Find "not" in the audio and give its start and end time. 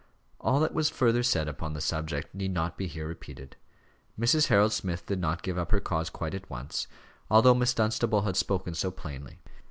2.51-2.75, 5.19-5.43